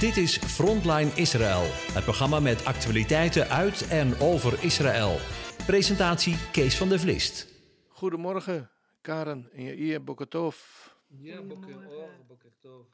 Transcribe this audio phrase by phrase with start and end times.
[0.00, 1.62] Dit is Frontline Israël,
[1.92, 5.16] het programma met actualiteiten uit en over Israël.
[5.66, 7.48] Presentatie Kees van der Vlist.
[7.88, 8.70] Goedemorgen,
[9.00, 10.56] Karen en Jair Bokatov.
[11.06, 12.86] Ja, boker oor, boker tov.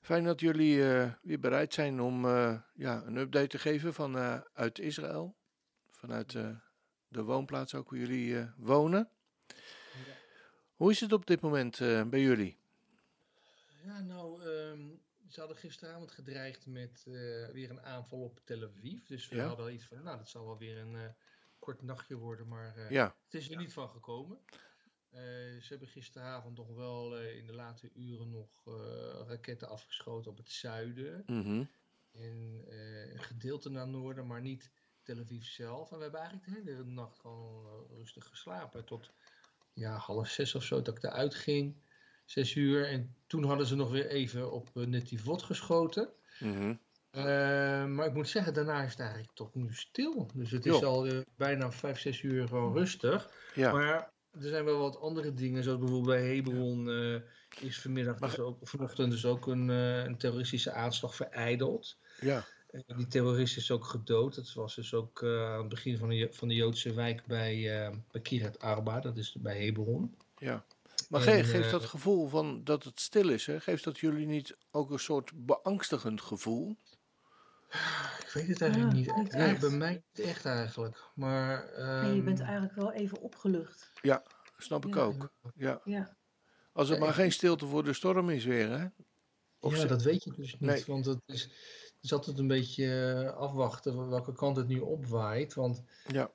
[0.00, 4.18] Fijn dat jullie eh, weer bereid zijn om eh, ja, een update te geven van,
[4.18, 5.34] eh, uit Israël.
[5.90, 6.48] Vanuit eh,
[7.08, 9.08] de woonplaats ook waar jullie eh, wonen.
[10.74, 12.58] Hoe is het op dit moment eh, bij jullie?
[13.84, 14.80] Ja, nou, ehm,
[15.28, 17.12] ze hadden gisteravond gedreigd met eh,
[17.48, 19.02] weer een aanval op Tel Aviv.
[19.06, 19.46] Dus we Ja.
[19.46, 21.08] hadden iets van, nou, dat zal wel weer een eh,
[21.58, 24.38] kort nachtje worden, maar eh, Ja, het is er niet van gekomen.
[25.60, 28.64] Ze hebben gisteravond nog wel in de late uren nog
[29.26, 31.22] raketten afgeschoten op het zuiden.
[31.26, 31.64] mhm,
[32.12, 32.64] En
[33.12, 34.70] een gedeelte naar noorden, maar niet
[35.02, 35.90] Tel Aviv zelf.
[35.90, 38.84] En we hebben eigenlijk de hele nacht gewoon rustig geslapen.
[38.84, 39.12] Tot
[39.72, 41.76] ja, half zes of zo dat ik eruit ging.
[42.26, 42.88] Zes uur.
[42.88, 46.08] En toen hadden ze nog weer even op uh, Netivot geschoten.
[46.40, 46.74] mhm.
[47.10, 47.22] Eh,
[47.86, 50.30] maar ik moet zeggen, daarna is het eigenlijk tot nu stil.
[50.34, 50.86] Dus het is Jo.
[50.86, 53.30] al eh, bijna vijf, zes uur gewoon rustig.
[53.54, 53.72] ja.
[53.72, 57.20] Maar er zijn wel wat andere dingen, zoals bijvoorbeeld bij Hebron eh,
[57.68, 61.98] is vanmiddag dus ook, vanochtend dus ook een, eh, een terroristische aanslag vereideld.
[62.20, 62.44] ja.
[62.70, 64.34] Eh, Die terrorist is ook gedood.
[64.34, 67.84] Dat was dus ook eh, aan het begin van de, van de Joodse wijk bij,
[67.84, 70.16] eh bij Kiryat Arba, dat is bij Hebron.
[70.38, 70.64] Ja.
[71.08, 73.60] Maar En, geeft eh, dat gevoel van dat het stil is, hè?
[73.60, 76.76] geeft dat jullie niet ook een soort beangstigend gevoel?
[78.20, 79.32] Ik weet het eigenlijk Ja, niet.
[79.32, 79.60] Ja, echt.
[79.60, 81.10] bij mij niet echt eigenlijk.
[81.14, 81.64] Maar,
[82.14, 83.92] je bent ehm, eigenlijk wel even opgelucht.
[84.58, 85.00] Snap ik Ja.
[85.00, 85.32] ook.
[85.54, 85.80] Ja.
[85.84, 86.16] Ja.
[86.72, 88.86] Als het Ja, maar geen stilte voor de storm is weer, hè?
[89.60, 90.60] Of ja, ze- dat weet je dus niet.
[90.60, 90.84] Nee.
[90.86, 94.78] Want het is, het is altijd een beetje eh, afwachten van welke kant het nu
[94.78, 95.54] opwaait.
[95.54, 96.30] Want Ja.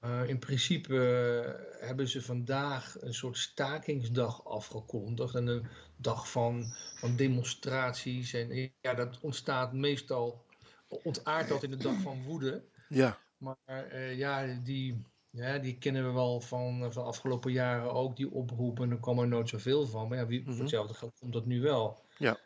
[0.00, 5.34] Eh, in principe eh, hebben ze vandaag een soort stakingsdag afgekondigd.
[5.34, 5.66] En een
[5.96, 6.64] dag van,
[6.98, 8.32] van demonstraties.
[8.32, 10.44] En ja, dat ontstaat meestal,
[10.88, 12.64] ontaart dat in de dag van woede.
[12.88, 13.18] Ja.
[13.36, 18.16] Maar eh, ja, die, ja, die kennen we wel van, van de afgelopen jaren ook,
[18.16, 18.84] die oproepen.
[18.84, 20.08] En er kwam er nooit zoveel van.
[20.08, 20.50] Maar ja, wie, Mhm.
[20.50, 22.04] voor hetzelfde geld komt dat nu wel.
[22.18, 22.38] Ja.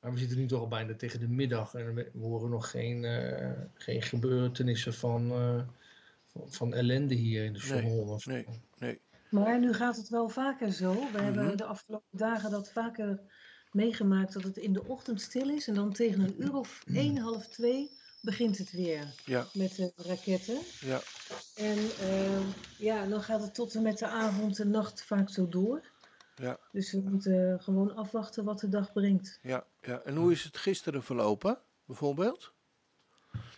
[0.00, 3.04] Maar we zitten nu toch al bijna tegen de middag en we horen nog geen,
[3.04, 5.62] eh, geen gebeurtenissen van, eh,
[6.34, 8.30] van, ellende hier in de Nee, of zo.
[8.30, 8.46] nee.
[8.78, 9.00] Nee.
[9.30, 10.92] Maar nu gaat het wel vaker zo.
[10.92, 11.22] We Mhm.
[11.24, 13.20] hebben de afgelopen dagen dat vaker
[13.72, 15.68] meegemaakt dat het in de ochtend stil is.
[15.68, 19.46] En dan tegen een uur of één, half twee begint het weer Ja.
[19.52, 20.58] met de raketten.
[20.80, 21.00] Ja.
[21.54, 22.40] En eh,
[22.78, 25.88] ja, dan gaat het tot en met de avond en nacht vaak zo door.
[26.34, 26.58] Ja.
[26.72, 29.38] Dus we moeten gewoon afwachten wat de dag brengt.
[29.42, 30.00] Ja, ja.
[30.04, 32.52] En hoe is het gisteren verlopen, bijvoorbeeld?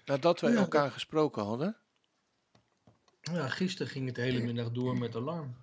[0.04, 1.76] Nadat wij Ja, elkaar gesproken hadden.
[3.22, 5.56] Ja, gisteren ging het de hele middag door met alarm.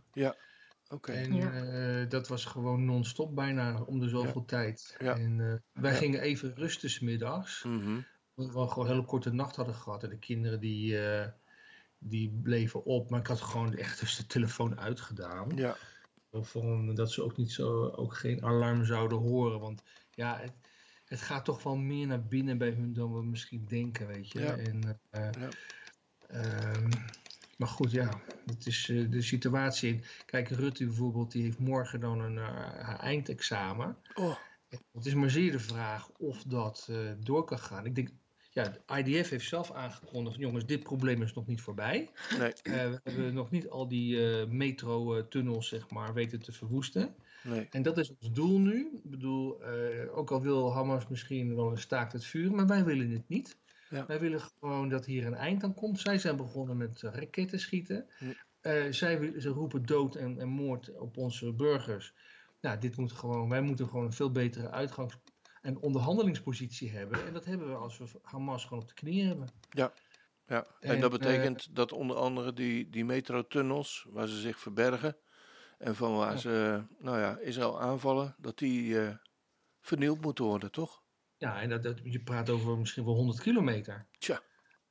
[0.91, 1.11] Oké.
[1.11, 1.51] En Ja.
[1.51, 4.95] eh, dat was gewoon non-stop bijna om de zoveel tijd.
[4.99, 5.17] Ja.
[5.17, 5.97] En eh, wij Ja.
[5.97, 7.63] gingen even rusten 's middags.
[7.63, 7.99] Mhm.
[8.35, 10.03] Omdat we gewoon een hele korte nacht hadden gehad.
[10.03, 11.27] En de kinderen die, eh,
[11.97, 13.09] die bleven op.
[13.09, 15.51] Maar ik had gewoon echt dus de telefoon uitgedaan.
[15.55, 15.75] Ja.
[16.31, 19.59] Van, dat ze ook niet zo, ook geen alarm zouden horen.
[19.59, 20.53] Want ja, het,
[21.05, 24.39] het gaat toch wel meer naar binnen bij hun dan we misschien denken, weet je.
[24.39, 24.55] Ja.
[24.57, 25.49] En, eh, Ja.
[26.27, 26.89] ehm,
[27.57, 29.99] maar goed, ja, het is eh, de situatie.
[30.25, 33.97] Kijk, Rutte bijvoorbeeld, die heeft morgen dan een, haar eindexamen.
[34.15, 34.35] Oh,
[34.91, 37.85] Het is maar zeer de vraag of dat eh, door kan gaan.
[37.85, 38.09] Ik denk,
[38.51, 42.09] ja, de IDF heeft zelf aangekondigd, jongens, dit probleem is nog niet voorbij.
[42.39, 42.53] nee.
[42.63, 47.15] We hebben nog niet al die metro-tunnels, zeg maar, weten te verwoesten.
[47.43, 47.67] Nee.
[47.69, 48.99] En dat is ons doel nu.
[49.03, 49.63] Ik bedoel,
[50.11, 53.57] ook al wil Hamas misschien wel een staakt het vuur, maar wij willen het niet.
[53.89, 54.05] Ja.
[54.05, 55.99] Wij willen gewoon dat hier een eind aan komt.
[55.99, 58.07] Zij zijn begonnen met eh, raketten schieten.
[58.61, 62.13] Eh, zij, ze roepen dood en, en moord op onze burgers.
[62.61, 65.17] Nou, dit moet gewoon, wij moeten gewoon een veel betere uitgangs-
[65.61, 67.25] en onderhandelingspositie hebben.
[67.25, 69.47] En dat hebben we als we Hamas gewoon op de knieën hebben.
[69.69, 69.93] Ja.
[70.45, 75.17] En, En, dat betekent dat onder andere die, die metrotunnels, waar ze zich verbergen.
[75.77, 76.37] En van waar Ja.
[76.37, 79.15] ze, nou ja, Israël aanvallen, dat die eh,
[79.81, 81.03] vernield moeten worden, toch?
[81.39, 84.07] Ja, en dat, dat, je praat over misschien wel 100 kilometer.
[84.17, 84.41] Tja.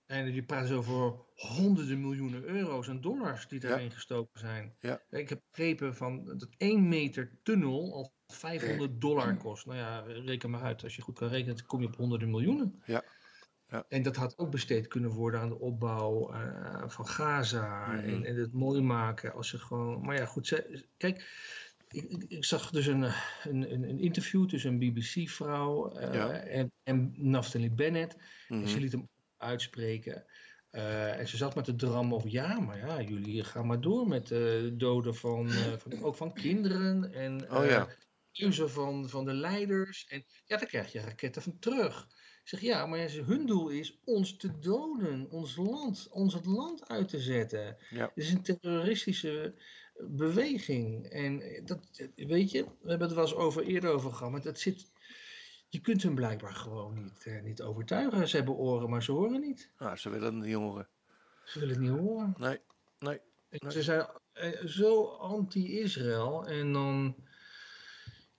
[0.07, 3.69] En je praat dus over honderden miljoenen euro's en dollars die Ja.
[3.69, 4.77] daarin gestoken zijn.
[4.81, 5.03] Ja.
[5.11, 9.67] Ik heb begrepen van dat 1 meter tunnel al 500 dollar kost.
[9.67, 10.83] Nou ja, reken maar uit.
[10.83, 12.83] Als je goed kan rekenen, kom je op honderden miljoenen.
[12.85, 13.05] Ja.
[13.67, 13.85] Ja.
[13.89, 17.87] En dat had ook besteed kunnen worden aan de opbouw eh, van Gaza.
[17.87, 18.05] Mhm.
[18.05, 19.33] en, en het mooi maken.
[19.33, 20.01] Als ze gewoon.
[20.01, 20.47] Maar ja, goed.
[20.47, 21.29] Ze, kijk,
[21.89, 26.31] ik, ik, ik zag dus een, een, een een interview tussen een BBC-vrouw Ja.
[26.31, 28.17] en, en Naftali Bennett.
[28.49, 28.63] Mhm.
[28.63, 30.25] En ze liet hem uitspreken.
[30.71, 34.09] Eh, en ze zat met de dram over, ja, maar ja, jullie gaan maar door
[34.09, 37.13] met de doden van, eh, van ook van kinderen.
[37.13, 37.71] En Oh eh,
[38.33, 38.69] ja.
[38.69, 40.07] van, van de leiders.
[40.07, 42.07] En ja, daar krijg je raketten van terug.
[42.43, 46.89] Ik zeg ja, maar hun doel is ons te doden, ons land, ons het land
[46.89, 47.77] uit te zetten.
[47.91, 48.05] Ja.
[48.15, 49.55] Het is een terroristische
[50.01, 51.07] beweging.
[51.07, 54.59] En dat, weet je, we hebben het wel eens over, eerder over gehad, maar dat
[54.59, 54.91] zit,
[55.69, 58.29] je kunt hem blijkbaar gewoon niet, eh, niet overtuigen.
[58.29, 59.71] Ze hebben oren, maar ze horen niet.
[59.79, 60.89] Nou, ze willen het niet horen.
[61.45, 62.35] Ze willen het niet horen.
[62.39, 62.59] Nee,
[62.99, 63.21] nee.
[63.69, 66.47] Ze zijn eh, zo anti-Israël.
[66.47, 67.17] En dan,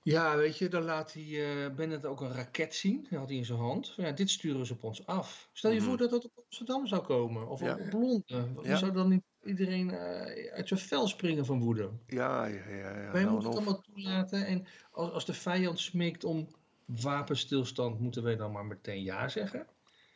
[0.01, 1.23] ja, weet je, dan laat hij
[1.65, 3.07] eh, Bennett ook een raket zien.
[3.09, 3.89] Dat had hij in zijn hand.
[3.93, 5.49] Van, Ja, dit sturen ze op ons af.
[5.53, 5.87] Stel je Mhm.
[5.87, 7.47] voor dat dat op Amsterdam zou komen.
[7.47, 7.73] Of Ja.
[7.73, 8.57] op Londen.
[8.63, 8.75] Ja.
[8.75, 11.89] Zou dan niet iedereen eh, uit zijn vel springen van woede?
[12.07, 13.01] Ja, ja, ja.
[13.01, 13.11] ja.
[13.11, 14.45] Wij nou, moeten het allemaal toelaten.
[14.45, 16.47] En als, als de vijand smeekt om
[16.85, 19.67] wapenstilstand, moeten wij dan maar meteen ja zeggen?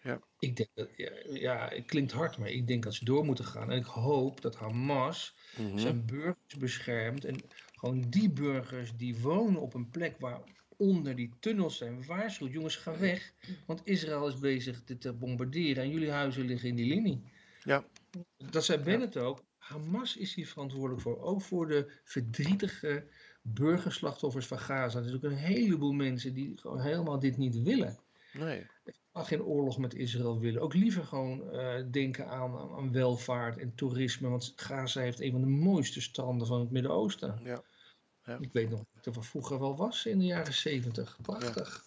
[0.01, 0.19] Ja.
[0.39, 3.45] Ik denk dat, ja, ja, het klinkt hard, maar ik denk dat ze door moeten
[3.45, 3.71] gaan.
[3.71, 5.77] En ik hoop dat Hamas Mhm.
[5.77, 7.25] zijn burgers beschermt.
[7.25, 7.35] En
[7.73, 10.41] gewoon die burgers die wonen op een plek waar
[10.77, 12.51] onder die tunnels zijn waarschuwt.
[12.51, 13.33] Jongens, ga weg.
[13.65, 17.21] Want Israël is bezig dit te bombarderen en jullie huizen liggen in die linie.
[17.63, 17.83] Ja.
[18.37, 19.43] Dat zei Bennett ook.
[19.57, 21.21] Hamas is hier verantwoordelijk voor.
[21.21, 23.07] Ook voor de verdrietige
[23.41, 24.97] burgerslachtoffers van Gaza.
[24.97, 27.99] Er zijn ook een heleboel mensen die gewoon helemaal dit niet willen.
[28.33, 28.67] Nee.
[29.11, 30.61] Mag geen oorlog met Israël willen.
[30.61, 34.29] Ook liever gewoon eh, denken aan, aan, welvaart en toerisme.
[34.29, 37.39] Want Gaza heeft een van de mooiste stranden van het Midden-Oosten.
[37.43, 37.61] Ja.
[38.25, 38.37] Ja.
[38.39, 41.17] Ik weet nog dat het er vroeger wel was in de jaren zeventig.
[41.21, 41.85] Prachtig.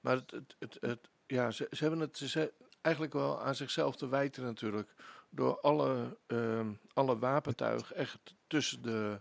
[0.00, 3.96] Maar het, het, het, het- ja, ze, ze hebben het ze, eigenlijk wel aan zichzelf
[3.96, 4.94] te wijten natuurlijk.
[5.34, 9.20] Door alle, ehm, alle wapentuig echt tussen de,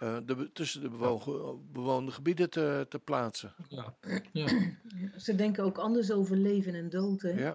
[0.00, 3.54] eh, de, tussen de bewogen, bewoonde gebieden te, te plaatsen.
[3.68, 3.94] Ja.
[4.32, 4.48] ja.
[5.16, 7.22] Ze denken ook anders over leven en dood.
[7.22, 7.30] Hè?
[7.30, 7.52] Ja.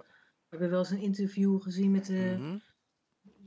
[0.49, 2.57] We hebben wel eens een interview gezien met de Mhm.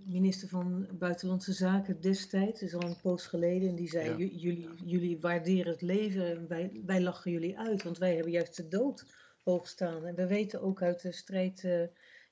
[0.05, 2.61] minister van Buitenlandse Zaken destijds.
[2.61, 3.69] Dat is al een poos geleden.
[3.69, 4.17] En die zei, Ja.
[4.17, 7.83] "J- jullie, jullie waarderen het leven en wij, wij lachen jullie uit.
[7.83, 9.05] Want wij hebben juist de dood
[9.45, 10.05] hoog staan.
[10.07, 11.81] En we weten ook uit de strijd eh,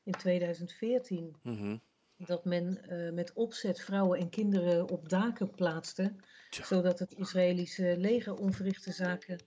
[0.02, 1.76] in 2014 Mhm.
[2.16, 6.14] Dat men eh, met opzet vrouwen en kinderen op daken plaatste,
[6.50, 6.64] Tja.
[6.64, 9.38] zodat het Israëlische leger onverrichte zaken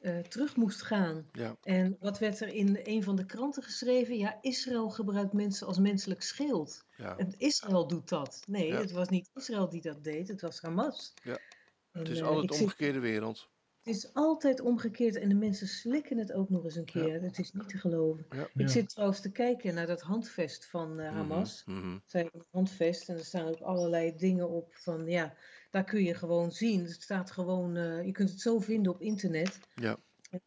[0.00, 1.28] eh, terug moest gaan.
[1.32, 1.56] Ja.
[1.62, 4.16] En wat werd er in een van de kranten geschreven?
[4.16, 6.84] Ja, Israël gebruikt mensen als menselijk schild.
[6.96, 7.16] Ja.
[7.16, 8.42] En Israël doet dat.
[8.46, 8.80] Nee, Ja.
[8.80, 11.14] het was niet Israël die dat deed, het was Hamas.
[11.22, 11.38] Ja.
[11.92, 13.48] En, Het is eh, altijd de omgekeerde wereld.
[13.86, 17.02] Het is altijd omgekeerd en de mensen slikken het ook nog eens een Ja.
[17.04, 17.22] keer.
[17.22, 18.26] Het is niet te geloven.
[18.30, 18.48] Ja.
[18.54, 21.62] Ik zit trouwens te kijken naar dat handvest van eh, Hamas.
[21.66, 21.98] Mhm.
[22.04, 25.34] Zij hebben een handvest en er staan ook allerlei dingen op van ja,
[25.70, 26.82] daar kun je gewoon zien.
[26.82, 29.60] Het staat gewoon, eh, je kunt het zo vinden op internet.
[29.74, 29.98] Ja.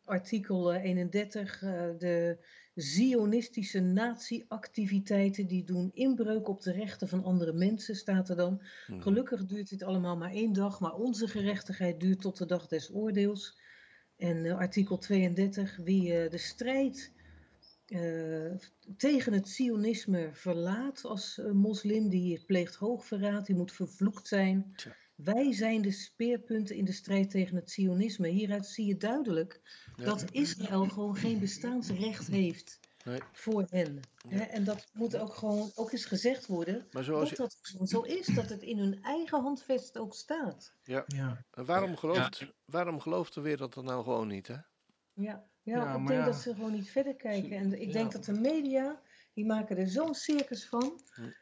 [0.05, 2.37] Artikel eh, 31, eh, de
[2.81, 8.61] Zionistische nazi-activiteiten die doen inbreuk op de rechten van andere mensen, staat er dan.
[8.87, 9.01] Mhm.
[9.01, 12.93] Gelukkig duurt dit allemaal maar één dag, maar onze gerechtigheid duurt tot de dag des
[12.93, 13.57] oordeels.
[14.17, 17.11] En eh, artikel 32, wie eh, de strijd
[17.85, 18.51] eh,
[18.97, 24.73] tegen het sionisme verlaat als moslim, die pleegt hoogverraad, die moet vervloekt zijn.
[24.75, 24.95] Tja.
[25.23, 28.27] Wij zijn de speerpunten in de strijd tegen het sionisme.
[28.27, 29.61] Hieruit zie je duidelijk
[29.95, 30.05] Ja.
[30.05, 33.19] dat Israël gewoon geen bestaansrecht heeft Nee.
[33.31, 33.99] voor hen.
[34.29, 34.37] Ja.
[34.37, 36.87] Hè, En dat moet ook gewoon ook eens gezegd worden.
[36.91, 40.13] Maar zoals Dat je, dat gewoon zo is, dat het in hun eigen handvest ook
[40.15, 40.73] staat.
[40.83, 41.05] ja.
[41.49, 44.53] waarom, gelooft, waarom gelooft de wereld dat nou gewoon niet, hè?
[44.53, 44.63] Ja,
[45.13, 46.25] ja, Ja, ik denk ja.
[46.25, 47.51] dat ze gewoon niet verder kijken.
[47.51, 47.93] En ik Ja.
[47.93, 49.01] denk dat de media,
[49.33, 50.99] die maken er zo'n circus van,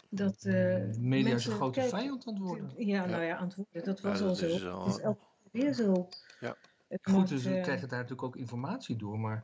[0.10, 2.72] dat eh, De media is mensen een grote kijken- vijand aan het worden.
[2.78, 3.84] Ja, nou ja, antwoorden.
[3.84, 4.46] Dat was Ja, al dat zo.
[4.46, 5.20] is al- Het is elke
[5.52, 6.10] keer weer zo.
[6.40, 6.56] Ja.
[6.88, 9.20] Het Goed, moet, dus we eh, krijgen daar natuurlijk ook informatie door.
[9.20, 9.44] Maar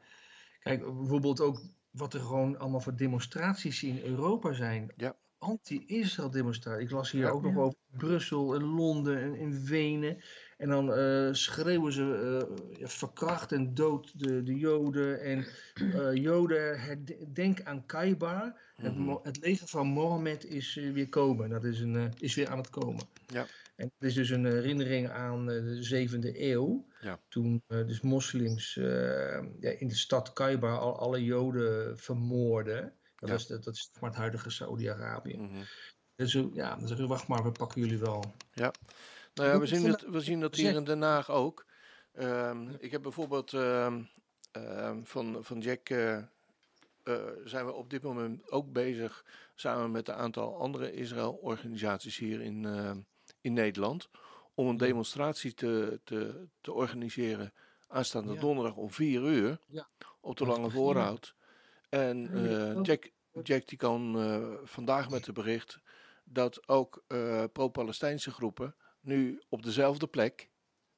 [0.59, 4.91] kijk, bijvoorbeeld ook wat er gewoon allemaal voor demonstraties in Europa zijn.
[4.97, 5.15] Ja.
[5.37, 6.83] Anti-Israël demonstraties.
[6.85, 7.29] Ik las hier Ja.
[7.29, 7.59] ook nog Ja.
[7.59, 10.23] over Brussel en Londen en in Wenen.
[10.63, 12.03] En dan eh, schreeuwen ze
[12.49, 15.21] eh, ja, verkracht en dood de, de Joden.
[15.21, 16.79] En eh, Joden,
[17.33, 18.57] denk aan Kaiba.
[18.75, 19.15] Het, Mhm.
[19.23, 21.49] het leger van Mohammed is weer komen.
[21.49, 23.03] Dat is, een, is weer aan het komen.
[23.27, 23.45] Ja.
[23.75, 26.87] En het is dus een herinnering aan de zevende eeuw.
[27.01, 27.19] Ja.
[27.27, 28.73] Toen dus moslims
[29.59, 32.93] ja, in de stad Kaiba al alle Joden vermoorden.
[33.15, 33.35] Dat, Ja.
[33.35, 35.49] is, dat, dat is maar het huidige Saudi-Arabië.
[36.15, 38.23] Dus eh, ja, dan zeggen we, wacht maar, we pakken jullie wel.
[39.33, 41.65] Nou ja, we zien, het, we zien dat hier in Den Haag ook.
[42.11, 44.01] Ehm, ik heb bijvoorbeeld ehm,
[44.51, 46.23] ehm, van, van Jack eh, eh,
[47.43, 49.25] zijn we op dit moment ook bezig
[49.55, 52.97] samen met een aantal andere Israël-organisaties hier in, ehm,
[53.41, 54.09] in Nederland
[54.53, 57.53] om een demonstratie te, te, te organiseren
[57.87, 58.39] aanstaande Ja.
[58.39, 59.87] donderdag om vier uur Ja.
[60.19, 60.69] op de Lange.
[60.69, 61.35] Voorhout.
[61.89, 62.81] En eh.
[62.81, 63.11] Jack,
[63.43, 65.79] Jack die kan eh, vandaag met het bericht
[66.23, 70.49] dat ook eh, pro-Palestijnse groepen nu op dezelfde plek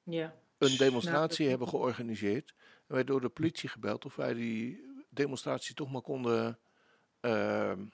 [0.03, 0.35] ja.
[0.57, 2.53] een demonstratie hebben georganiseerd.
[2.87, 6.59] En wij door de politie gebeld of wij die demonstratie toch maar konden,
[7.19, 7.85] ehm,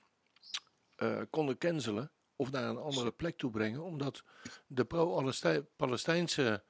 [0.96, 2.12] eh, konden cancelen.
[2.36, 3.84] Of naar een andere plek toe brengen.
[3.84, 4.24] Omdat
[4.68, 6.64] de pro-Palestijnse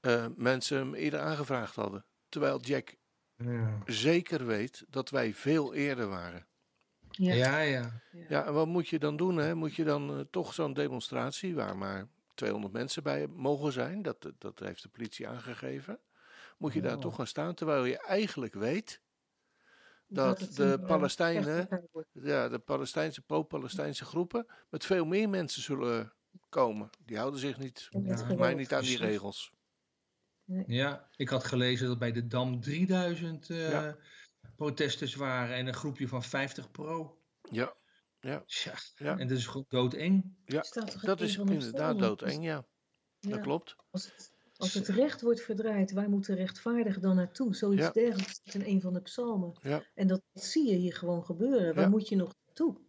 [0.00, 2.04] eh, mensen hem eerder aangevraagd hadden.
[2.28, 2.96] Terwijl Jack
[3.36, 3.82] Ja.
[3.84, 6.46] zeker weet dat wij veel eerder waren.
[7.10, 7.34] Ja.
[7.34, 8.02] Ja, ja.
[8.28, 9.36] Ja, en wat moet je dan doen?
[9.36, 9.54] Hè?
[9.54, 14.02] Moet je dan eh, toch zo'n demonstratie waar maar 200 mensen bij mogen zijn?
[14.02, 16.00] Dat, dat heeft de politie aangegeven.
[16.58, 16.98] Moet je daar Ja.
[16.98, 19.02] toch gaan staan terwijl je eigenlijk weet
[20.08, 21.68] Dat de eh, Palestijnen,
[22.12, 26.12] ja, de Palestijnse pro-Palestijnse groepen met veel meer mensen zullen
[26.48, 26.90] komen.
[27.04, 29.54] Die houden zich niet, Ja, mij niet aan die regels.
[30.66, 33.96] Ja, ik had gelezen dat bij de Dam 3000 eh, Ja.
[34.56, 37.18] protesters waren en een groepje van 50 pro.
[37.50, 37.74] Ja,
[38.20, 39.18] Tja, Ja.
[39.18, 40.34] en dat is gewoon doodeng.
[40.44, 40.64] ja
[41.02, 42.66] dat is inderdaad doodeng, ja.
[43.18, 43.30] Ja.
[43.30, 43.76] Dat klopt.
[43.90, 47.54] Als het, als het recht wordt verdraaid, waar moet de rechtvaardige dan naartoe?
[47.54, 47.90] Zoiets Ja.
[47.90, 49.58] dergelijks staat in een van de psalmen.
[49.62, 49.82] Ja.
[49.94, 51.74] En dat zie je hier gewoon gebeuren.
[51.74, 51.90] Waar Ja.
[51.90, 52.84] moet je nog naartoe?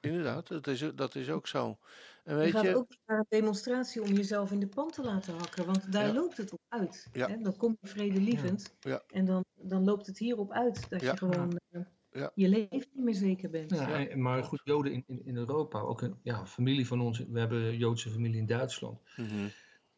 [0.00, 1.78] Inderdaad, dat is, dat is ook zo.
[2.24, 5.02] En Je weet gaat je, ook naar een demonstratie om jezelf in de pan te
[5.02, 5.66] laten hakken.
[5.66, 6.12] Want daar Ja.
[6.12, 7.08] loopt het op uit.
[7.12, 7.28] Ja.
[7.28, 7.38] Hè?
[7.38, 8.74] Dan kom je vredelievend.
[8.80, 8.90] Ja.
[8.90, 9.02] Ja.
[9.06, 10.90] En dan, dan loopt het hierop uit.
[10.90, 11.10] Dat Ja.
[11.10, 11.80] je gewoon eh,
[12.12, 12.30] Ja.
[12.34, 13.70] je leven niet meer zeker bent.
[13.70, 17.18] Ja, en- maar goed, Joden in, in, in Europa, ook een ja, familie van ons,
[17.18, 19.00] we hebben een Joodse familie in Duitsland.
[19.16, 19.48] Mhm.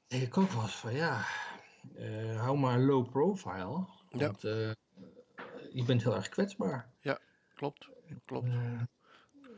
[0.07, 1.25] denk ik ook wel eens van ja,
[1.95, 3.87] eh, hou maar low profile.
[4.11, 4.19] Ja.
[4.27, 4.71] Want eh,
[5.73, 6.93] je bent heel erg kwetsbaar.
[7.55, 7.89] klopt,
[8.25, 8.49] klopt.
[8.49, 8.81] Eh,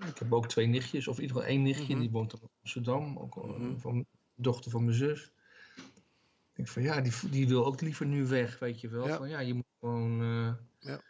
[0.08, 2.00] ik heb ook twee nichtjes, of in ieder geval één nichtje, Mhm.
[2.00, 3.76] die woont in Amsterdam, ook Mhm.
[3.76, 5.32] van dochter van mijn zus.
[5.76, 9.06] Ik denk van ja, die, die wil ook liever nu weg, weet je wel.
[9.06, 9.16] Ja.
[9.16, 11.00] Van ja, je moet gewoon eh, Ja.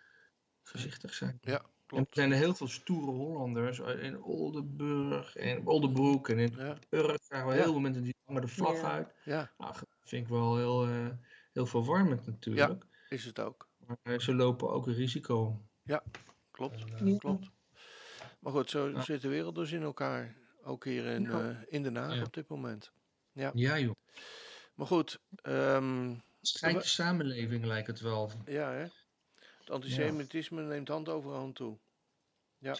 [0.69, 1.39] Voorzichtig zijn.
[1.41, 2.15] Ja, En er klopt.
[2.15, 7.23] zijn er heel veel stoere Hollanders eh, in Oldenburg en Oldenbroek en in Ja, Urk
[7.23, 7.63] zagen we Ja.
[7.63, 8.91] heel veel mensen die hangen de vlag Ja.
[8.93, 9.15] uit.
[9.25, 11.09] ja, Nou, dat vind ik wel heel, eh,
[11.53, 12.85] heel verwarmend natuurlijk.
[13.09, 13.69] is het ook.
[13.87, 15.61] Maar eh, ze lopen ook een risico.
[16.51, 17.19] Klopt, En, Ja.
[17.19, 17.51] klopt.
[18.41, 19.01] Maar goed, zo Ja.
[19.01, 20.37] zit de wereld dus in elkaar.
[20.63, 21.49] Ook hier in, Ja.
[21.51, 22.23] eh, in Den Haag Ja.
[22.23, 22.93] op dit moment.
[23.33, 23.95] ja joh.
[24.75, 28.31] Maar goed, ehm, Schijnt de samenleving lijkt het wel.
[28.45, 28.87] ja hè.
[29.67, 31.79] Het antisemitisme neemt hand over hand toe.
[32.59, 32.77] Ja.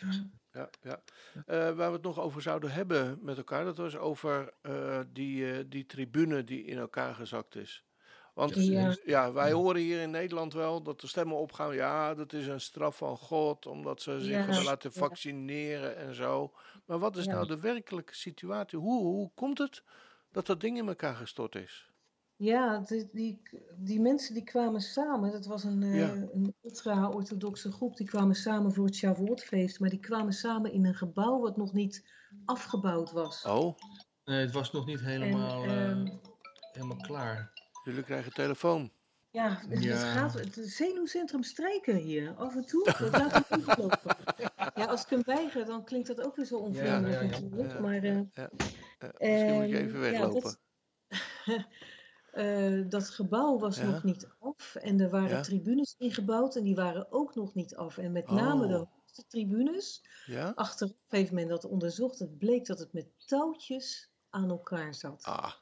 [0.53, 1.03] Ja, ja.
[1.47, 5.53] Eh, waar we het nog over zouden hebben met elkaar, dat was over eh, die,
[5.53, 7.85] eh, die tribune die in elkaar gezakt is.
[8.35, 8.97] Want Ja.
[9.05, 9.33] ja.
[9.33, 11.75] wij horen hier in Nederland wel dat de stemmen opgaan.
[11.75, 16.53] Ja, dat is een straf van God, omdat ze zich hebben laten vaccineren en zo.
[16.85, 18.79] Maar wat is nou de werkelijke situatie?
[18.79, 19.83] Hoe, hoe komt het
[20.31, 21.91] dat dat ding in elkaar gestort is?
[22.37, 23.43] Ja, die, die,
[23.77, 25.33] die mensen die kwamen samen.
[25.33, 27.97] Dat was een, eh, een ultra-orthodoxe groep.
[27.97, 29.81] Die kwamen samen voor het Shavuotfeest.
[29.81, 32.05] Maar die kwamen samen in een gebouw wat nog niet
[32.45, 33.45] afgebouwd was.
[33.45, 33.77] Oh,
[34.25, 36.07] Nee, het was nog niet helemaal, En, eh, ehm,
[36.73, 37.53] helemaal klaar.
[37.85, 38.91] jullie krijgen telefoon.
[39.31, 39.91] Ja, het, Ja.
[39.93, 42.35] het gaat, het zenuwcentrum strijken hier.
[42.35, 44.17] Af en toe, dat laat ik niet lopen.
[44.75, 47.41] Ja, als ik hem weiger, dan klinkt dat ook weer zo onvriendelijk Ja, ja, ja.
[47.41, 47.73] natuurlijk.
[47.73, 48.51] Ja, Maar eh, Ja,
[49.19, 50.43] misschien moet je Ehm, even ja, weglopen.
[50.43, 50.59] dat-
[52.37, 53.85] eh, dat gebouw was Ja.
[53.91, 55.43] nog niet af en er waren Ja.
[55.43, 57.99] tribunes ingebouwd en die waren ook nog niet af.
[57.99, 58.89] En met name de Oh.
[58.95, 60.53] hoogste tribunes, Ja?
[60.55, 62.19] achteraf heeft men dat onderzocht.
[62.19, 65.23] Het bleek dat het met touwtjes aan elkaar zat.
[65.25, 65.53] Ah,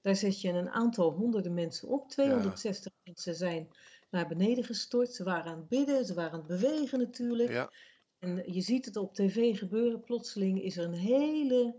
[0.00, 2.08] Daar zet je een aantal honderden mensen op.
[2.10, 3.68] 260 mensen zijn
[4.10, 5.12] naar beneden gestort.
[5.14, 7.50] Ze waren aan het bidden, ze waren aan het bewegen natuurlijk.
[7.50, 7.70] ja,
[8.18, 10.00] En je ziet het op tv gebeuren.
[10.00, 11.76] Plotseling is er een hele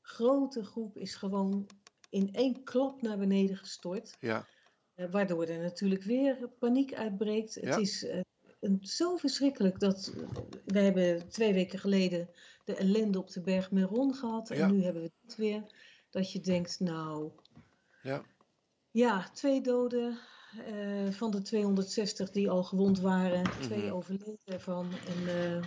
[0.00, 1.66] grote groep is gewoon
[2.10, 4.16] in één klap naar beneden gestort.
[4.20, 4.46] ja,
[4.94, 7.54] Eh, waardoor er natuurlijk weer paniek uitbreekt.
[7.54, 8.20] Het is eh,
[8.60, 10.12] een, zo verschrikkelijk dat
[10.64, 12.28] we hebben twee weken geleden
[12.64, 14.50] de ellende op de berg Meron gehad.
[14.50, 15.64] En nu hebben we dit weer.
[16.10, 17.30] Dat je denkt, nou,
[18.02, 18.24] ja.
[18.90, 20.18] ja, twee doden
[20.66, 23.44] eh, van de 260 die al gewond waren.
[23.60, 23.92] Twee Mhm.
[23.94, 24.90] overleden ervan.
[25.06, 25.62] En eh,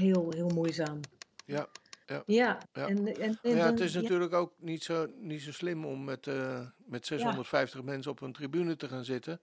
[0.00, 1.00] heel, heel moeizaam.
[1.46, 1.68] Ja,
[2.10, 2.58] Ja, Ja.
[2.72, 6.26] En, en, ja, het is ja, natuurlijk ook niet zo, niet zo slim om met,
[6.26, 9.40] eh, met 650 mensen op een tribune te gaan zitten.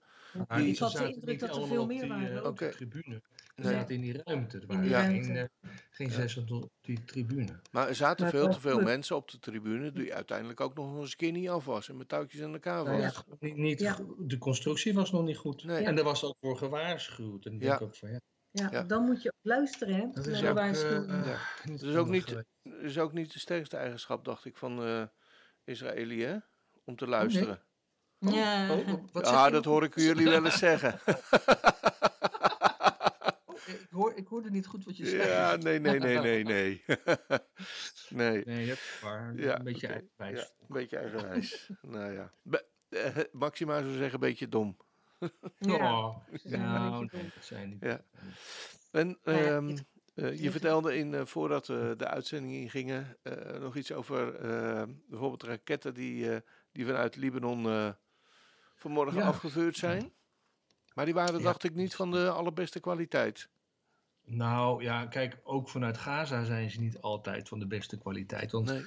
[0.48, 2.44] Maar Die- ze had de zaten indruk niet dat er veel meer die, waren eh,
[2.44, 3.22] op de tribune.
[3.56, 3.72] Ze Nee.
[3.72, 4.58] zaten in die ruimte.
[4.58, 5.44] Er waren geen, eh,
[5.90, 7.60] geen 600 op die tribune.
[7.70, 8.84] Maar er zaten Maar veel te veel goed.
[8.84, 11.96] mensen op de tribune die uiteindelijk ook nog eens een keer niet af was en
[11.96, 13.14] met touwtjes aan elkaar Nou was.
[13.14, 13.78] ja, niet, niet
[14.18, 15.64] De constructie was nog niet goed.
[15.64, 15.84] Nee.
[15.84, 17.46] En daar was ook voor gewaarschuwd.
[17.46, 17.84] En ik denk Ja.
[17.86, 18.20] ook van ja,
[18.50, 18.82] ja, Ja.
[18.82, 20.24] dan moet je ook luisteren hè, dat naar
[20.70, 21.38] is de ook, Ja.
[21.64, 22.36] Dat is ook niet-
[22.78, 25.02] is ook niet de sterkste eigenschap, dacht ik, van eh
[25.64, 26.42] Israëlië,
[26.84, 27.62] om te luisteren.
[28.18, 28.70] ja.
[28.72, 31.00] Oh, oh, wat zeg Ja, je dat hoor ik jullie wel eens zeggen.
[33.68, 35.28] Oh, ik, hoor, ik hoorde niet goed wat je zei.
[35.28, 36.84] ja, nee, nee, nee, nee, nee.
[38.08, 38.42] nee.
[38.44, 39.34] Nee, dat is waar.
[39.36, 40.38] Ja, een beetje eigenwijs.
[40.38, 41.70] Ja, een beetje eigenwijs.
[41.82, 42.32] nou ja.
[42.42, 44.76] Be- eh, Maxima zou zeggen, een beetje dom.
[45.58, 47.82] Ja, Oh, nou, nee, dat zijn niet.
[47.82, 48.04] Ja.
[48.90, 49.78] En Nou
[50.22, 54.32] ja, eh, je vertelde in, eh, voordat we de uitzending ingingen eh, nog iets over
[55.08, 56.40] bijvoorbeeld raketten die,
[56.72, 57.94] die vanuit Libanon
[58.76, 59.26] vanmorgen Ja.
[59.26, 60.12] afgevuurd zijn.
[60.94, 61.44] Maar die waren, Ja.
[61.44, 63.48] dacht ik, niet van de allerbeste kwaliteit.
[64.24, 68.52] Nou ja, kijk, ook vanuit Gaza zijn ze niet altijd van de beste kwaliteit.
[68.52, 68.84] Want Nee.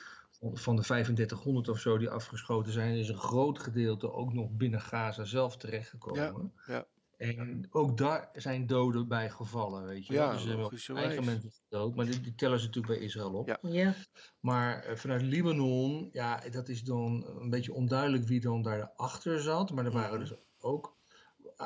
[0.54, 4.82] van de 3500 of zo die afgeschoten zijn, is een groot gedeelte ook nog binnen
[4.82, 6.54] Gaza zelf terechtgekomen.
[6.68, 6.86] ja.
[7.22, 10.14] En ook daar zijn doden bij gevallen, weet je.
[10.14, 11.06] Ja, dus ze logischerwijs.
[11.08, 13.48] eigen mensen gedood, maar die, die tellen ze natuurlijk bij Israël op.
[13.48, 13.58] Ja.
[13.62, 13.94] Ja,
[14.40, 19.72] Maar eh, vanuit Libanon, ja, dat is dan een beetje onduidelijk wie dan daarachter zat.
[19.72, 20.30] Maar er waren Mhm.
[20.30, 21.00] dus ook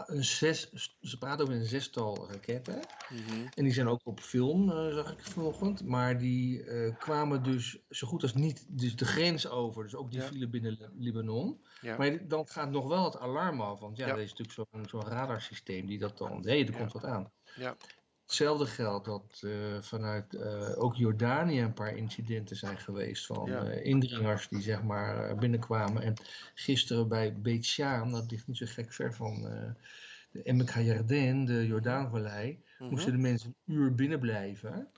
[0.05, 0.69] een zes,
[1.01, 2.79] ze praten over een zestal raketten.
[3.09, 3.47] Mhm.
[3.53, 5.83] En die zijn ook op film, eh, zag ik vanochtend.
[5.83, 9.83] Maar die eh, kwamen dus zo goed als niet dus de grens over.
[9.83, 10.27] Dus ook die Ja.
[10.27, 11.61] vielen binnen Li- Libanon.
[11.81, 11.97] Ja.
[11.97, 13.79] Maar dan gaat nog wel het alarm af.
[13.79, 14.13] Want ja, Ja.
[14.13, 16.45] er is natuurlijk zo'n zo'n radarsysteem die dat dan...
[16.47, 17.31] Hé, er komt wat aan.
[17.55, 17.75] Ja.
[18.25, 23.63] Hetzelfde geldt dat eh, vanuit eh, ook Jordanië een paar incidenten zijn geweest van Ja.
[23.63, 26.01] eh, indringers die zeg maar binnenkwamen.
[26.01, 26.13] En
[26.53, 29.41] gisteren bij Beit Shaan, dat ligt niet zo gek ver van
[30.31, 32.89] de Emek HaYarden, de Jordaanvallei, Mhm.
[32.89, 34.89] moesten de mensen een uur binnen blijven.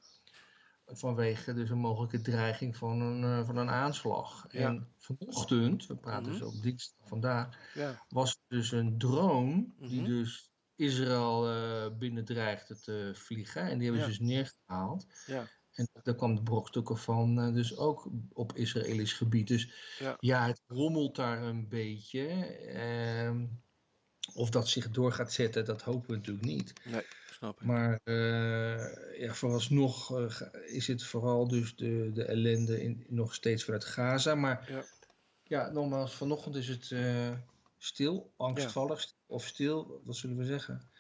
[0.86, 4.46] Vanwege dus een mogelijke dreiging van een, van een aanslag.
[4.50, 4.60] Ja.
[4.60, 6.32] En vanochtend, we praten Mhm.
[6.32, 8.06] dus op dinsdag vandaag, Ja.
[8.10, 10.10] was dus een drone die Mhm.
[10.10, 13.62] dus Israël eh binnen dreigde te vliegen.
[13.62, 14.18] En die hebben ze Ja.
[14.18, 15.06] dus neergehaald.
[15.26, 15.48] Ja.
[15.72, 19.48] En daar kwam de brokstukken van eh, dus ook op Israëlisch gebied.
[19.48, 20.16] Dus Ja.
[20.20, 22.28] ja, het rommelt daar een beetje.
[22.66, 23.46] Ehm,
[24.34, 26.74] of dat zich door gaat zetten, dat hopen we natuurlijk niet.
[26.86, 27.66] Nee, snap ik.
[27.66, 30.32] Maar eh, ja, vooralsnog eh,
[30.76, 34.36] is het vooral dus de, de ellende in, nog steeds vanuit Gaza.
[34.36, 34.84] Maar Ja.
[35.44, 37.32] ja, nogmaals, vanochtend is het eh,
[37.78, 40.92] stil, angstvallig st- of stil, wat zullen we zeggen?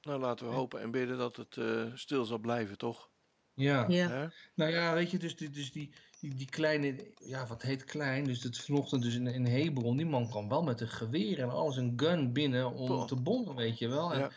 [0.00, 3.10] Nou, laten we hopen en bidden dat het eh, stil zal blijven, toch?
[3.54, 4.32] Ja, ja.
[4.54, 8.24] Nou ja, weet je, dus, die, dus die, die, die kleine, ja, wat heet klein,
[8.24, 11.50] dus dat vanochtend dus in, in Hebron, die man kwam wel met een geweer en
[11.50, 13.08] alles, een gun binnen om Toch.
[13.08, 14.12] te bommen, weet je wel.
[14.12, 14.30] En, Ja.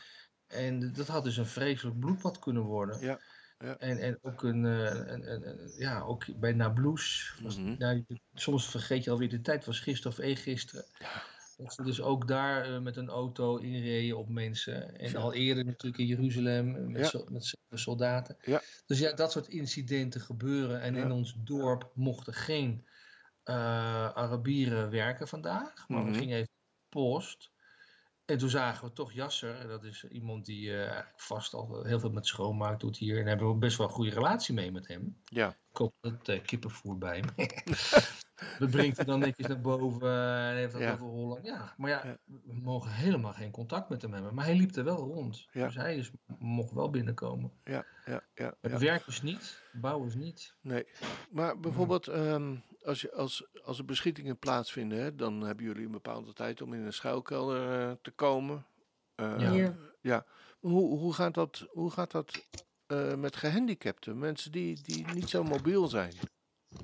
[0.48, 3.00] en dat had dus een vreselijk bloedbad kunnen worden.
[3.00, 3.20] Ja,
[3.58, 3.78] ja.
[3.78, 7.34] En, en ook een, eh, een, een, een- ja, ook bij Nablus.
[7.42, 7.76] Was, Mhm.
[7.78, 10.86] nou, soms vergeet je alweer de tijd, was gisteren of eergisteren.
[11.58, 14.98] Dat ze dus ook daar eh, met een auto inreden op mensen.
[15.00, 15.20] En Ja.
[15.20, 17.22] al eerder natuurlijk in Jeruzalem eh, met, Ja.
[17.30, 18.38] met soldaten.
[18.42, 18.62] Ja.
[18.86, 20.82] Dus ja, dat soort incidenten gebeuren.
[20.82, 22.86] En in ons dorp mochten geen
[23.44, 25.88] Arabieren werken vandaag.
[25.88, 26.12] Maar Mhm.
[26.12, 26.52] we gingen even
[26.90, 27.52] post.
[28.26, 32.00] En toen zagen we toch Jasser, dat is iemand die eh, eigenlijk vast al heel
[32.00, 33.20] veel met schoonmaak doet hier.
[33.20, 35.18] En hebben we best wel een goede relatie mee met hem.
[35.24, 35.56] Ja.
[35.76, 37.48] Ik koop het eh, kippenvoer bij hem.
[38.60, 40.94] dat brengt hij dan netjes naar boven en heeft dat Ja.
[40.94, 41.46] over Holland.
[41.46, 42.18] Ja, maar ja, Ja.
[42.26, 44.34] we mogen helemaal geen contact met hem hebben.
[44.34, 45.48] Maar hij liep er wel rond.
[45.52, 45.66] Ja.
[45.66, 47.52] Dus hij is, mocht wel binnenkomen.
[47.64, 48.54] Ja, ja, ja.
[48.62, 50.56] Werkers niet, bouwers niet.
[50.62, 50.88] Nee.
[51.32, 55.92] Maar bijvoorbeeld, ehm, als, je, als, als er beschietingen plaatsvinden, hè, dan hebben jullie een
[55.92, 58.66] bepaalde tijd om in een schuilkelder eh, te komen.
[59.16, 59.52] Eh, Ja.
[59.52, 59.76] Ja.
[60.02, 60.26] ja.
[60.60, 62.48] Hoe, hoe gaat dat, hoe gaat dat
[62.88, 64.18] eh, met gehandicapten?
[64.18, 66.14] Mensen die, die niet zo mobiel zijn.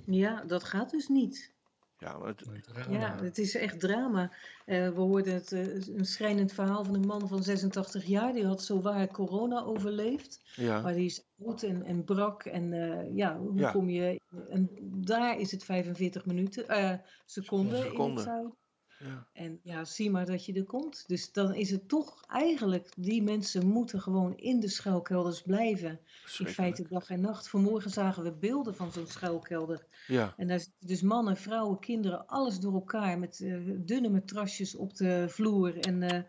[0.05, 1.53] Ja, dat gaat dus niet.
[1.97, 2.45] Ja, maar het,
[2.89, 4.31] Ja, het is echt drama.
[4.65, 8.33] Eh, we hoorden het, eh, een schrijnend verhaal van een man van 86 jaar.
[8.33, 10.41] Die had zowaar corona overleefd.
[10.55, 12.43] ja, Maar die is oud en, en brak.
[12.43, 13.71] En eh, ja, hoe Ja.
[13.71, 14.19] kom je...
[14.49, 14.69] En
[15.05, 16.93] daar is het 45 minuten, eh,
[17.25, 18.55] seconden, in het zuiden.
[19.03, 21.03] Ja, En ja, zie maar dat je er komt.
[21.07, 22.89] Dus dan is het toch eigenlijk...
[22.97, 25.99] Die mensen moeten gewoon in de schuilkelders blijven.
[26.37, 27.49] In feite dag en nacht.
[27.49, 29.85] Vanmorgen zagen we beelden van zo'n schuilkelder.
[30.07, 34.75] Ja, En daar zitten dus mannen, vrouwen, kinderen, alles door elkaar met eh, dunne matrasjes
[34.75, 35.77] op de vloer.
[35.77, 36.23] En eh,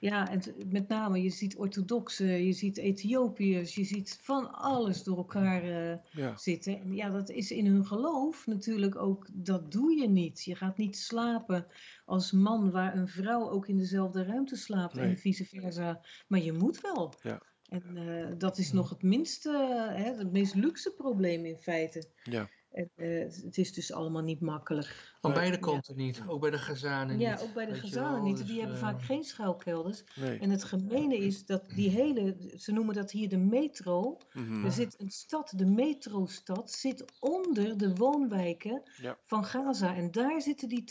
[0.00, 5.16] ja, en met name je ziet orthodoxen, je ziet Ethiopiërs, je ziet van alles door
[5.16, 6.80] elkaar eh, ja, zitten.
[6.80, 10.44] En ja, dat is in hun geloof natuurlijk ook, dat doe je niet.
[10.44, 11.66] Je gaat niet slapen
[12.04, 15.08] als man waar een vrouw ook in dezelfde ruimte slaapt Nee.
[15.08, 16.00] en vice versa.
[16.28, 17.14] Maar je moet wel.
[17.22, 17.42] Ja.
[17.68, 19.50] En eh, dat is nog het minste,
[19.96, 22.08] hè, het meest luxe probleem in feite.
[22.22, 22.48] ja.
[22.70, 25.14] En, eh, het is dus allemaal niet makkelijk.
[25.20, 26.22] Aan beide kanten niet.
[26.26, 27.42] Ook bij de Gazanen Ja, niet.
[27.42, 28.36] ook bij de Gazanen niet.
[28.36, 30.04] dus, Die hebben eh, vaak geen schuilkelders.
[30.16, 30.38] Nee.
[30.38, 34.16] En het gemene is dat die hele, ze noemen dat hier de metro.
[34.32, 34.64] Mhm.
[34.64, 39.18] Er zit een stad, de metrostad, zit onder de woonwijken Ja.
[39.24, 39.94] van Gaza.
[39.96, 40.84] En daar zitten die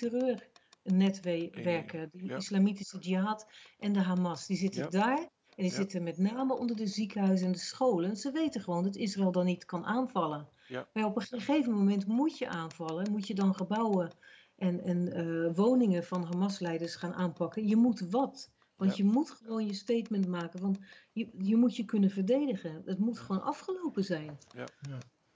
[0.83, 2.35] terreurnetwerken, die Ja.
[2.35, 3.47] islamitische jihad
[3.79, 4.45] en de Hamas.
[4.47, 4.89] Die zitten Ja.
[4.89, 5.77] daar en die Ja.
[5.77, 8.15] zitten met name onder de ziekenhuizen en de scholen.
[8.17, 10.47] Ze weten gewoon dat Israël dan niet kan aanvallen.
[10.69, 10.87] Ja.
[10.93, 14.11] Maar op een gegeven moment moet je aanvallen, moet je dan gebouwen
[14.55, 17.67] en, en eh, woningen van Hamas-leiders gaan aanpakken.
[17.67, 18.51] Je moet wat.
[18.75, 19.03] Want Ja.
[19.03, 20.61] je moet gewoon je statement maken.
[20.61, 20.79] Want
[21.11, 22.81] je, je moet je kunnen verdedigen.
[22.85, 24.37] Het moet gewoon afgelopen zijn.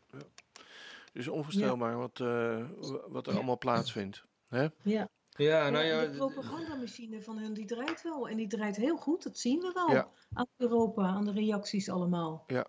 [0.10, 2.70] Het is onvoorstelbaar wat, eh,
[3.08, 4.24] wat er allemaal plaatsvindt.
[4.48, 4.68] Hè?
[4.84, 5.10] Ja.
[5.36, 8.30] Ja, nou ja, de propagandamachine van hun die draait wel.
[8.30, 9.92] En die draait heel goed, dat zien we wel.
[9.92, 10.10] Ja.
[10.34, 12.44] Aan Europa, aan de reacties allemaal.
[12.48, 12.68] Ja,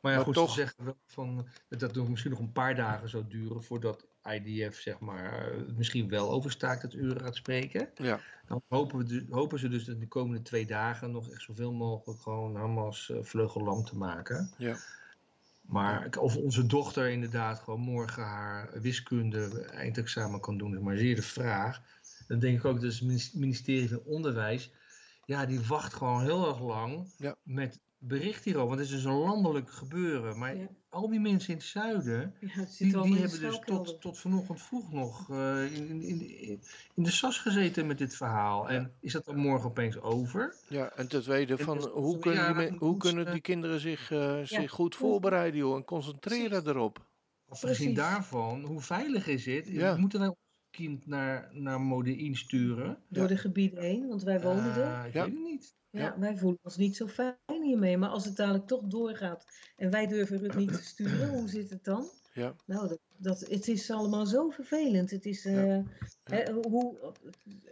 [0.00, 3.08] Maar ja, goed, toch, ze zeggen wel van dat het misschien nog een paar dagen
[3.08, 7.90] zou duren voordat IDF zeg maar eh, misschien wel overstaakt het uren gaat spreken.
[7.94, 11.72] ja, Dan hopen, we dus, hopen ze dus de komende twee dagen nog echt zoveel
[11.72, 14.50] mogelijk gewoon Hamas eh, vleugellam te maken.
[14.58, 14.76] ja,
[15.60, 21.14] Maar of onze dochter inderdaad gewoon morgen haar wiskunde eindexamen kan doen, is maar zeer
[21.14, 21.82] de vraag.
[22.28, 24.70] Dan denk ik ook dat het minis- ministerie van Onderwijs,
[25.24, 27.36] ja, die wacht gewoon heel erg lang Ja.
[27.42, 28.68] met bericht hierover.
[28.68, 30.38] Want het is dus een landelijk gebeuren.
[30.38, 30.66] Maar Ja.
[30.88, 34.62] al die mensen in het zuiden, Ja, het zit die, hebben dus tot, tot vanochtend
[34.62, 36.62] vroeg nog eh, in, in, in,
[36.94, 38.68] in de sas gezeten met dit verhaal.
[38.70, 40.54] En is dat dan morgen opeens over?
[40.68, 40.90] ja.
[40.92, 43.40] En ten tweede, En van, dus- hoe, kunnen die, ja, men- hoe kunnen eh, die
[43.40, 47.08] kinderen zich, eh, zich goed voorbereiden joh, en concentreren erop?
[47.48, 49.66] Afgezien daarvan, hoe veilig is het?
[49.68, 49.96] Ja.
[49.96, 50.34] Moeten wij
[50.70, 52.98] kind naar, naar Mode sturen?
[53.08, 54.82] Door de gebieden heen, want wij wonen er.
[54.82, 55.24] Eh, ik Ja.
[55.24, 55.74] weet het niet.
[55.90, 56.18] Ja, Ja.
[56.18, 57.96] wij voelen ons niet zo fijn hiermee.
[57.96, 59.44] Maar als het dadelijk toch doorgaat
[59.76, 62.06] en wij durven het niet te sturen, hoe zit het dan?
[62.32, 62.54] Ja.
[62.66, 65.10] Nou, dat, dat, het is allemaal zo vervelend.
[65.10, 65.78] Het is, eh,
[66.24, 67.14] hè, hoe,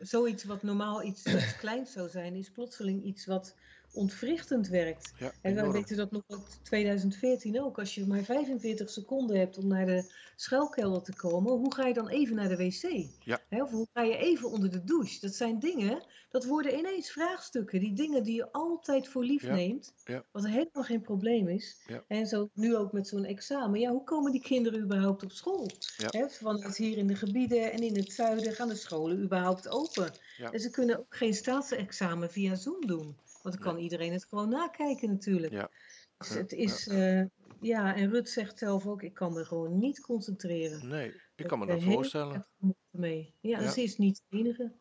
[0.01, 3.55] zoiets wat normaal iets, iets kleins zou zijn, is plotseling iets wat
[3.93, 5.13] ontwrichtend werkt.
[5.19, 5.73] Ja, En wij enorm.
[5.73, 7.79] weten dat nog uit 2014 ook.
[7.79, 11.95] Als je maar 45 seconden hebt om naar de schuilkelder te komen, hoe ga je
[11.95, 13.07] dan even naar de wc?
[13.25, 13.41] Ja.
[13.51, 15.21] Of hoe ga je even onder de douche?
[15.21, 17.81] Dat zijn dingen, dat worden ineens vraagstukken.
[17.81, 19.55] Die dingen die je altijd voor lief Ja.
[19.55, 19.95] neemt,
[20.33, 21.77] wat helemaal geen probleem is.
[22.09, 23.81] En zo nu ook met zo'n examen.
[23.81, 25.71] Ja, hoe komen die kinderen überhaupt op school?
[26.11, 30.13] Hè, vanuit hier in de gebieden en in het zuiden gaan de scholen überhaupt open.
[30.53, 33.17] En ze kunnen ook geen staatsexamen via Zoom doen.
[33.43, 35.53] Want dan kan iedereen het gewoon nakijken natuurlijk.
[35.53, 35.71] Ja.
[36.19, 37.29] Dus het is, ja.
[37.61, 40.89] ja, en Rut zegt zelf ook, ik kan me gewoon niet concentreren.
[40.89, 42.47] Nee, ik kan me dat voorstellen.
[42.91, 43.35] mee.
[43.41, 43.71] Ja, Ja.
[43.71, 44.73] ze is niet de enige.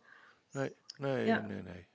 [0.52, 1.40] Nee, nee, Ja.
[1.48, 1.88] nee, nee.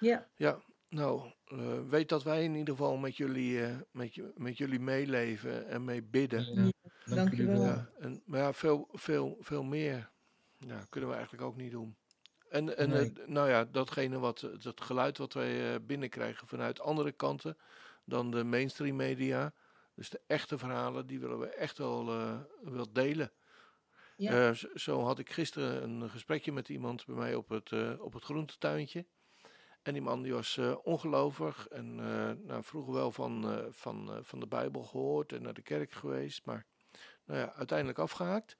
[0.00, 4.32] Ja, Ja, nou, eh, weet dat wij in ieder geval met jullie, eh, met, je-
[4.36, 6.40] met jullie meeleven en mee bidden.
[6.44, 6.70] Ja, dank
[7.04, 7.58] jullie dankjewel.
[7.58, 7.64] wel.
[7.66, 10.10] Ja, en, maar ja, veel, veel, veel meer
[10.58, 11.96] ja, kunnen we eigenlijk ook niet doen.
[12.50, 13.12] En, en Nee.
[13.12, 17.56] eh, nou ja, datgene wat, dat geluid wat wij eh, binnenkrijgen vanuit andere kanten
[18.04, 19.52] dan de mainstream media.
[19.94, 23.32] Dus de echte verhalen, die willen we echt wel, eh, wel delen.
[24.16, 24.48] ja.
[24.48, 27.92] Eh, zo, zo had ik gisteren een gesprekje met iemand bij mij op het, eh,
[28.00, 29.06] op het groentetuintje.
[29.82, 34.10] En die man die was eh ongelovig en eh, nou, vroeger wel van, eh, van,
[34.12, 36.66] eh, van de Bijbel gehoord en naar de kerk geweest, maar
[37.24, 38.56] nou ja, uiteindelijk afgehaakt.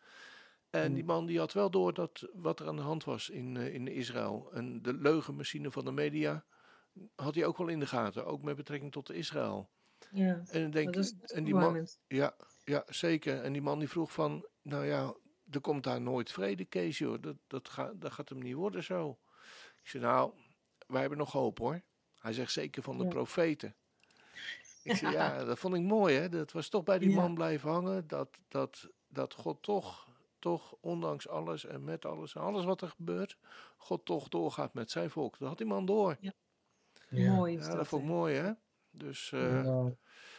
[0.70, 3.56] En die man die had wel door dat, wat er aan de hand was in,
[3.56, 4.50] eh, in Israël.
[4.52, 6.44] En de leugenmachine van de media
[7.14, 9.70] had hij ook wel in de gaten, ook met betrekking tot Israël.
[10.10, 10.42] ja.
[10.50, 13.42] En, denk, dat is en die man, ja, ja, zeker.
[13.42, 15.14] En die man die vroeg van, nou ja,
[15.50, 17.22] er komt daar nooit vrede, Kees, joh.
[17.22, 19.18] Dat, dat, gaat dat gaat hem niet worden zo.
[19.82, 20.32] Ik zei, nou,
[20.86, 21.80] wij hebben nog hoop, hoor.
[22.18, 23.08] Hij zegt, zeker van de Ja.
[23.10, 23.74] profeten.
[24.82, 26.28] Ik zei, ja, dat vond ik mooi, hè.
[26.28, 27.14] Dat was toch bij die Ja.
[27.16, 28.06] man blijven hangen.
[28.06, 30.08] Dat, dat, dat God toch,
[30.40, 33.38] toch, ondanks alles en met alles en alles wat er gebeurt...
[33.76, 35.38] God toch doorgaat met zijn volk.
[35.38, 36.16] Dat had die man door.
[36.20, 36.32] Ja.
[37.08, 37.76] Mooi is Ja, dat.
[37.76, 38.52] dat vond ik mooi, hè.
[38.90, 39.84] Dus eh, Ja.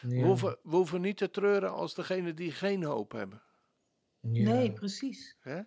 [0.00, 0.24] we, Ja.
[0.26, 3.42] hoeven, we hoeven niet te treuren als degene die geen hoop hebben.
[4.20, 4.42] Ja.
[4.50, 5.36] Nee, precies.
[5.40, 5.60] Hè?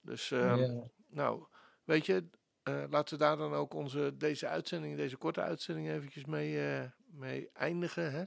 [0.00, 0.90] Dus, ehm, Ja.
[1.08, 1.44] nou,
[1.84, 2.28] weet je,
[2.62, 6.90] eh, laten we daar dan ook onze, deze uitzending, deze korte uitzending eventjes mee, eh,
[7.04, 8.12] mee eindigen.
[8.12, 8.24] Hè?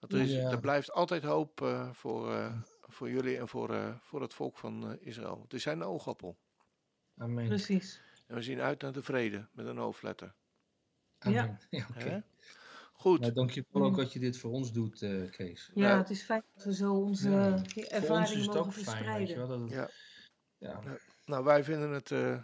[0.00, 0.50] Want er, is, Ja.
[0.50, 2.60] er blijft altijd hoop eh, voor, eh,
[2.94, 5.40] voor jullie en voor, eh, voor het volk van eh, Israël.
[5.42, 6.36] Het is zijn oogappel.
[7.16, 7.46] Amen.
[7.46, 8.02] Precies.
[8.26, 10.34] En we zien uit naar de vrede met een hoofdletter.
[11.18, 11.58] Amen.
[11.70, 12.08] Ja, oké.
[12.08, 12.20] Hè?
[12.92, 15.70] Goed, Nou, dank je wel ook dat je dit voor ons doet, eh, Kees.
[15.74, 17.48] Ja, het is fijn dat we zo onze Ja.
[17.48, 19.36] Voor ons ervaring is het mogen ook fijn, weet je verspreiden.
[19.36, 19.48] wel.
[19.48, 19.90] Dat het, Ja.
[20.58, 20.98] ja.
[21.24, 22.42] nou wij vinden het eh,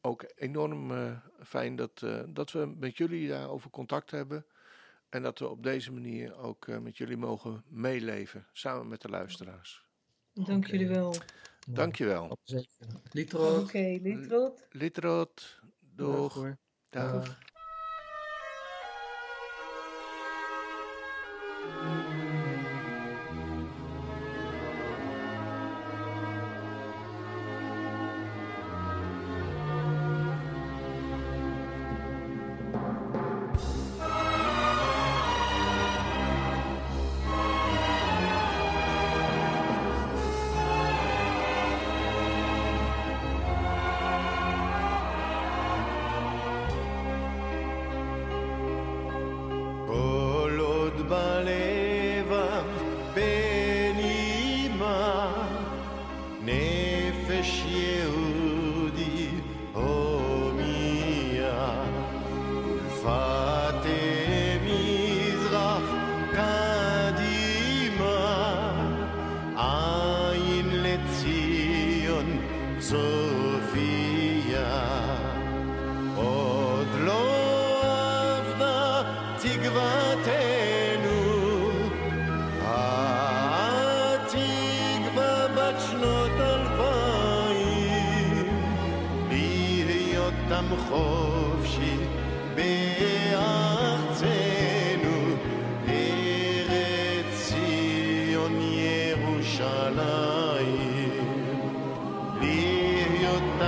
[0.00, 4.46] ook enorm eh, fijn dat, eh, dat we met jullie daarover contact hebben.
[5.08, 9.08] En dat we op deze manier ook eh, met jullie mogen meeleven, samen met de
[9.08, 9.86] luisteraars.
[10.32, 10.70] Dank Oké.
[10.70, 11.14] jullie wel.
[11.70, 12.38] Dankjewel.
[13.12, 13.58] Litro.
[13.60, 14.66] Oké, Litrot.
[14.70, 16.58] Litroot, doeg, hoor.
[16.88, 17.12] dag.
[17.12, 17.38] Dag.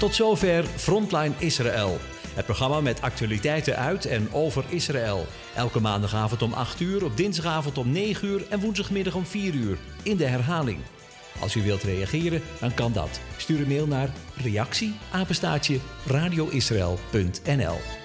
[0.00, 2.11] Tot zover Frontline Israël.
[2.33, 5.25] Het programma met actualiteiten uit en over Israël.
[5.55, 9.77] Elke maandagavond om 8 uur, op dinsdagavond om 9 uur en woensdagmiddag om 4 uur.
[10.03, 10.79] In de herhaling.
[11.39, 13.19] Als u wilt reageren, dan kan dat.
[13.37, 14.95] Stuur een mail naar reactie
[16.05, 18.02] radioisrael.nl